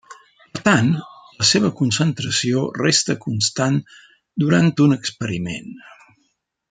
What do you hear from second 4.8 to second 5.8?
un experiment.